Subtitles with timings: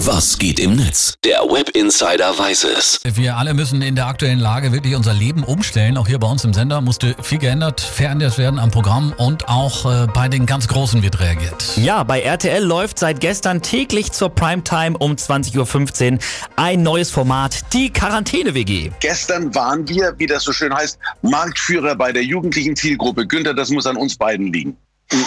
[0.00, 1.14] Was geht im Netz?
[1.24, 3.00] Der Web Insider weiß es.
[3.02, 5.96] Wir alle müssen in der aktuellen Lage wirklich unser Leben umstellen.
[5.96, 9.90] Auch hier bei uns im Sender musste viel geändert, verändert werden am Programm und auch
[9.90, 11.78] äh, bei den ganz Großen wird reagiert.
[11.78, 16.18] Ja, bei RTL läuft seit gestern täglich zur Primetime um 20.15 Uhr
[16.56, 18.90] ein neues Format, die Quarantäne-WG.
[19.00, 23.26] Gestern waren wir, wie das so schön heißt, Marktführer bei der jugendlichen Zielgruppe.
[23.26, 24.76] Günther, das muss an uns beiden liegen.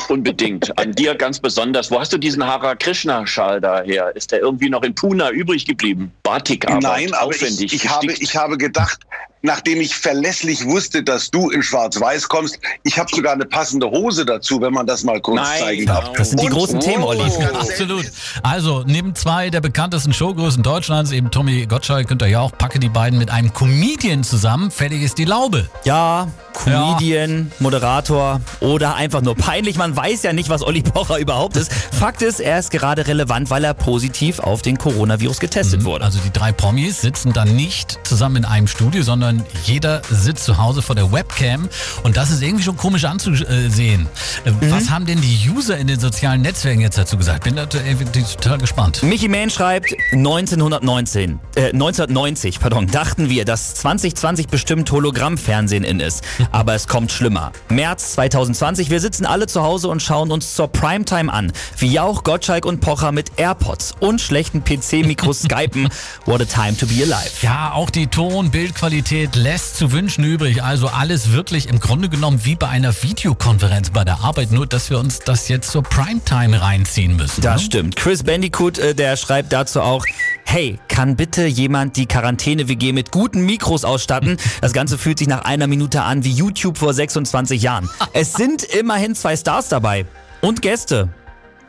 [0.10, 0.78] Unbedingt.
[0.78, 1.90] An dir ganz besonders.
[1.90, 4.14] Wo hast du diesen Hara Krishna-Schal daher?
[4.16, 6.12] Ist der irgendwie noch in Pune übrig geblieben?
[6.24, 7.74] Batik-Arbeit, Nein, aber aufwendig.
[7.74, 9.00] ich, ich, habe, ich habe gedacht,
[9.42, 14.26] nachdem ich verlässlich wusste, dass du in Schwarz-Weiß kommst, ich habe sogar eine passende Hose
[14.26, 16.12] dazu, wenn man das mal kurz Nein, zeigen darf.
[16.14, 17.22] Das sind die Und- großen Themen, Olli.
[17.22, 17.44] Oh.
[17.60, 18.06] Absolut.
[18.44, 23.18] Also, neben zwei der bekanntesten Showgrößen Deutschlands, eben Tommy Gottschalk, Günther Jauch, packe die beiden
[23.20, 24.72] mit einem Comedian zusammen.
[24.72, 25.70] Fertig ist die Laube.
[25.84, 29.78] Ja, Comedian, Moderator oder einfach nur peinlich.
[29.78, 31.72] Man weiß ja nicht, was Olli Pocher überhaupt ist.
[31.74, 36.04] Fakt ist, er ist gerade relevant, weil er positiv auf den Coronavirus getestet wurde.
[36.06, 39.29] Also die drei Promis sitzen dann nicht zusammen in einem Studio, sondern
[39.66, 41.70] jeder sitzt zu Hause vor der Webcam
[42.04, 44.08] und das ist irgendwie schon komisch anzusehen.
[44.46, 47.44] Äh, Was haben denn die User in den sozialen Netzwerken jetzt dazu gesagt?
[47.44, 49.04] Bin da total gespannt.
[49.04, 56.24] Michi Mann schreibt, 1919, äh, 1990, pardon, dachten wir, dass 2020 bestimmt Hologrammfernsehen in ist.
[56.52, 57.52] Aber es kommt schlimmer.
[57.70, 61.52] März 2020, wir sitzen alle zu Hause und schauen uns zur Primetime an.
[61.78, 65.90] Wie Jauch, Gottschalk und Pocher mit AirPods und schlechten PC-Mikros skypen.
[66.26, 67.30] What a time to be alive.
[67.42, 70.64] Ja, auch die Ton-Bildqualität lässt zu wünschen übrig.
[70.64, 74.90] Also alles wirklich im Grunde genommen wie bei einer Videokonferenz bei der Arbeit, nur dass
[74.90, 77.42] wir uns das jetzt zur Primetime reinziehen müssen.
[77.42, 77.66] Das ne?
[77.66, 77.96] stimmt.
[77.96, 80.06] Chris Bandicoot, äh, der schreibt dazu auch,
[80.46, 84.38] hey, kann bitte jemand die Quarantäne-WG mit guten Mikros ausstatten?
[84.62, 87.90] Das Ganze fühlt sich nach einer Minute an wie YouTube vor 26 Jahren.
[88.14, 90.06] Es sind immerhin zwei Stars dabei.
[90.42, 91.10] Und Gäste.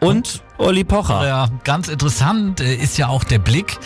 [0.00, 1.26] Und Olli Pocher.
[1.26, 3.78] Ja, ganz interessant äh, ist ja auch der Blick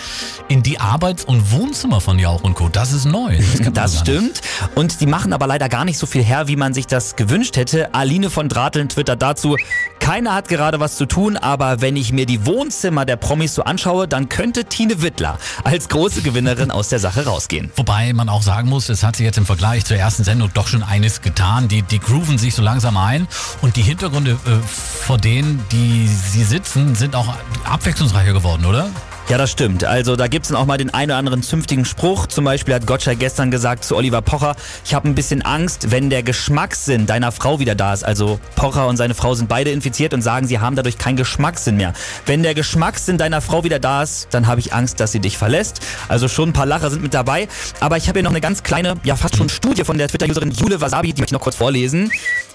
[0.48, 2.68] in die Arbeits- und Wohnzimmer von Jauch und Co.
[2.68, 3.38] Das ist neu.
[3.58, 4.40] Das, Das stimmt.
[4.74, 7.56] Und die machen aber leider gar nicht so viel her, wie man sich das gewünscht
[7.56, 7.94] hätte.
[7.94, 9.56] Aline von Drateln twittert dazu,
[10.00, 13.62] keiner hat gerade was zu tun, aber wenn ich mir die Wohnzimmer der Promis so
[13.62, 17.70] anschaue, dann könnte Tine Wittler als große Gewinnerin aus der Sache rausgehen.
[17.76, 20.66] Wobei man auch sagen muss, es hat sich jetzt im Vergleich zur ersten Sendung doch
[20.66, 21.68] schon eines getan.
[21.68, 23.28] Die, die grooven sich so langsam ein
[23.62, 28.90] und die Hintergründe, äh, vor denen die sie sitzen, sind auch abwechslungsreicher geworden, oder?
[29.30, 29.84] Ja, das stimmt.
[29.84, 32.26] Also da gibt's dann auch mal den einen oder anderen zünftigen Spruch.
[32.26, 34.54] Zum Beispiel hat Gottschalk gestern gesagt zu Oliver Pocher,
[34.84, 38.04] ich habe ein bisschen Angst, wenn der Geschmackssinn deiner Frau wieder da ist.
[38.04, 41.78] Also Pocher und seine Frau sind beide infiziert und sagen, sie haben dadurch keinen Geschmackssinn
[41.78, 41.94] mehr.
[42.26, 45.38] Wenn der Geschmackssinn deiner Frau wieder da ist, dann habe ich Angst, dass sie dich
[45.38, 45.80] verlässt.
[46.08, 47.48] Also schon ein paar Lacher sind mit dabei.
[47.80, 50.50] Aber ich habe hier noch eine ganz kleine, ja fast schon Studie von der Twitter-Userin
[50.50, 52.10] Jule Wasabi, die möchte ich noch kurz vorlesen.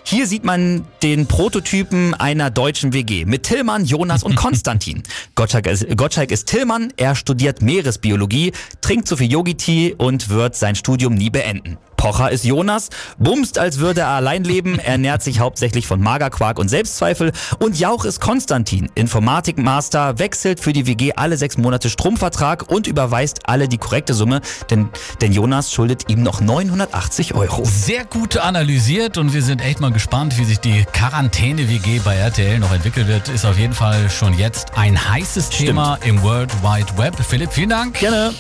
[0.09, 5.03] Hier sieht man den Prototypen einer deutschen WG mit Tillmann, Jonas und Konstantin.
[5.35, 10.73] Gottschalk ist, Gottschalk ist Tillmann, er studiert Meeresbiologie, trinkt zu viel Yogi-Tee und wird sein
[10.73, 11.77] Studium nie beenden.
[11.99, 12.87] Pocher ist Jonas,
[13.17, 17.33] bumst, als würde er allein leben, ernährt sich hauptsächlich von Magerquark und Selbstzweifel.
[17.59, 23.49] Und Jauch ist Konstantin, Informatikmaster, wechselt für die WG alle sechs Monate Stromvertrag und überweist
[23.49, 24.39] alle die korrekte Summe,
[24.69, 24.87] denn,
[25.19, 27.65] denn Jonas schuldet ihm noch 980 Euro.
[27.65, 32.59] Sehr gut analysiert und wir sind echt mal gespannt, wie sich die Quarantäne-WG bei RTL
[32.59, 33.27] noch entwickelt wird.
[33.27, 37.17] Ist auf jeden Fall schon jetzt ein heißes Thema im World Wide Web.
[37.27, 37.99] Philipp, vielen Dank.
[37.99, 38.33] Gerne.